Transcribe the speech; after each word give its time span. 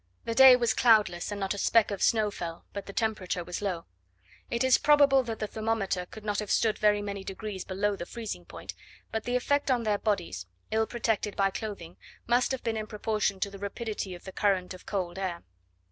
The 0.25 0.33
day 0.33 0.55
was 0.55 0.73
cloudless, 0.73 1.29
and 1.29 1.39
not 1.39 1.53
a 1.53 1.59
speck 1.59 1.91
of 1.91 2.01
snow 2.01 2.31
fell, 2.31 2.65
but 2.73 2.87
the 2.87 2.91
temperature 2.91 3.43
was 3.43 3.61
low. 3.61 3.85
It 4.49 4.63
is 4.63 4.79
probable 4.79 5.21
that 5.21 5.37
the 5.37 5.45
thermometer 5.45 6.07
could 6.07 6.25
not 6.25 6.39
have 6.39 6.49
stood 6.49 6.79
very 6.79 7.03
many 7.03 7.23
degrees 7.23 7.63
below 7.63 7.95
the 7.95 8.07
freezing 8.07 8.43
point, 8.43 8.73
but 9.11 9.25
the 9.25 9.35
effect 9.35 9.69
on 9.69 9.83
their 9.83 9.99
bodies, 9.99 10.47
ill 10.71 10.87
protected 10.87 11.35
by 11.35 11.51
clothing, 11.51 11.97
must 12.25 12.51
have 12.51 12.63
been 12.63 12.77
in 12.77 12.87
proportion 12.87 13.39
to 13.41 13.51
the 13.51 13.59
rapidity 13.59 14.15
of 14.15 14.23
the 14.23 14.31
current 14.31 14.73
of 14.73 14.87
cold 14.87 15.19
air. 15.19 15.43